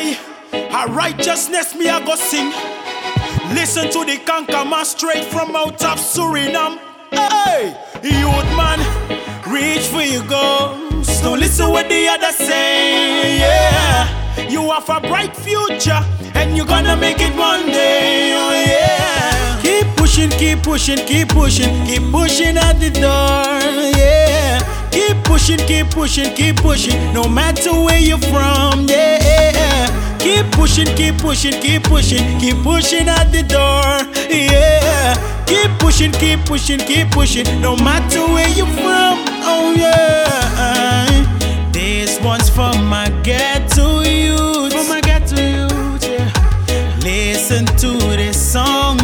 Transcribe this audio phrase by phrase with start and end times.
[0.00, 0.14] Hey,
[0.70, 2.48] her righteousness me I go sing.
[3.54, 6.78] Listen to the conquer man straight from out of Suriname.
[7.10, 8.80] Hey, youth man,
[9.46, 11.20] reach for your goals.
[11.20, 13.40] Don't listen what the others say.
[13.40, 16.00] Yeah, you have a bright future
[16.34, 18.32] and you're gonna make it one day.
[18.34, 19.60] Oh yeah.
[19.60, 23.98] Keep pushing, keep pushing, keep pushing, keep pushing at the door.
[24.00, 24.30] Yeah.
[24.90, 28.49] Keep pushing, keep pushing, keep pushing, no matter where you're from.
[30.60, 34.04] Pushing, keep pushing, keep pushing, keep pushing at the door.
[34.28, 35.16] Yeah.
[35.46, 39.24] Keep pushing, keep pushing, keep pushing, no matter where you're from.
[39.42, 41.72] Oh yeah.
[41.72, 44.74] This one's for my ghetto youth.
[44.74, 46.30] For my ghetto youth, yeah.
[47.02, 48.99] Listen to this song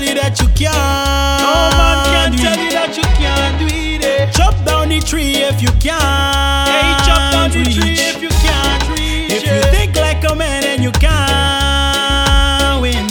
[0.00, 1.42] tell you that you can't.
[1.44, 2.64] No man can do tell it.
[2.64, 4.04] you that you can't do it.
[4.04, 4.30] Eh.
[4.30, 6.68] Chop down the tree if you can't.
[6.68, 9.70] Hey, chop down the tree if you can't reach If you eh.
[9.70, 13.08] think like a man and you can't win.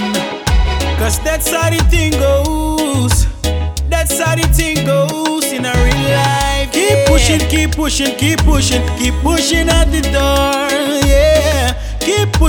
[0.98, 3.28] Cause that's how the thing goes.
[3.90, 6.72] That's how the thing goes in a real life.
[6.72, 10.29] Keep pushing, keep pushing, keep pushing, keep pushing at the door.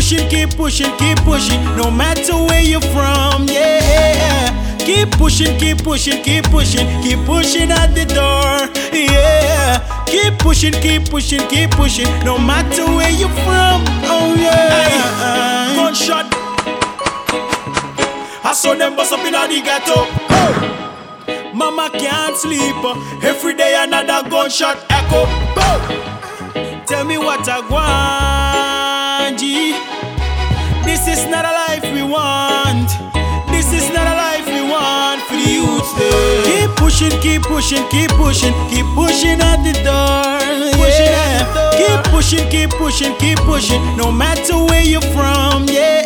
[0.01, 3.47] Pushing, keep pushing, keep pushing, no matter where you're from.
[3.47, 4.79] Yeah.
[4.79, 8.71] Keep pushing, keep pushing, keep pushing, keep pushing at the door.
[8.95, 9.79] Yeah.
[10.07, 13.85] Keep pushing, keep pushing, keep pushing, no matter where you're from.
[14.09, 15.77] Oh yeah.
[15.77, 16.33] Gunshot.
[18.43, 20.07] I saw them bust up in the ghetto.
[21.53, 22.75] Mama can't sleep.
[23.23, 25.27] Every day another gunshot echo.
[26.87, 28.30] Tell me what I want,
[31.11, 32.89] is not a life we want.
[33.51, 35.91] This is not a life we want for the youth.
[35.99, 36.45] there.
[36.47, 40.39] Keep pushing, keep pushing, keep pushing, keep pushing at the door.
[40.79, 41.19] Yeah.
[41.19, 41.73] at the door.
[41.81, 45.67] Keep pushing, keep pushing, keep pushing, no matter where you're from.
[45.67, 46.01] Yeah.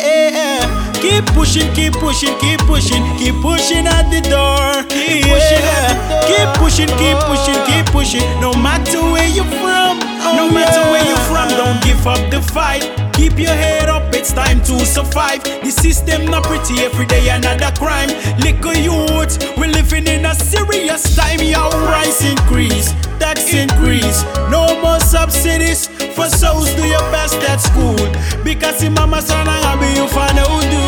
[1.01, 4.83] Keep pushing, keep pushing, keep pushing, keep pushing at the door.
[4.89, 6.25] Keep pushing at the door.
[6.29, 9.99] Keep pushing, keep pushing, keep pushing, no matter where you're from.
[10.35, 12.81] no matter where you're from, don't give up the fight.
[13.13, 13.94] Keep your head up,
[14.25, 15.43] it's time to survive.
[15.43, 18.09] The system not pretty, every day another crime.
[18.39, 21.41] Little youth, we're living in a serious time.
[21.41, 24.23] Your price increase, tax increase.
[24.49, 26.73] No more subsidies for souls.
[26.73, 28.01] Do your best at school.
[28.43, 30.85] Because in mama son, I have you for no do,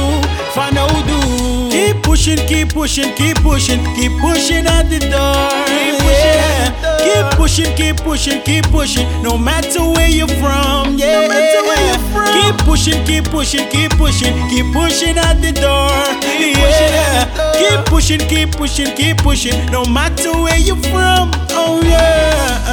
[0.55, 1.69] for no do.
[1.69, 5.47] Keep pushing, keep pushing, keep pushing, keep pushing at the door.
[5.63, 6.35] Keep pushing
[6.83, 6.97] door.
[6.99, 10.97] Keep pushing, keep pushing, keep pushing, no matter where you're from.
[10.97, 12.27] Yeah, No matter where you're from.
[12.35, 15.87] Keep pushing, keep pushing, keep pushing, keep pushing at the door.
[16.19, 17.53] Keep pushing at the door.
[17.55, 21.31] Keep pushing, keep pushing, keep pushing, no matter where you're from.
[21.51, 22.66] Oh yeah,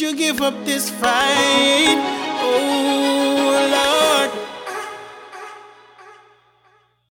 [0.00, 1.98] you give up this fight.
[2.42, 4.59] Oh Lord.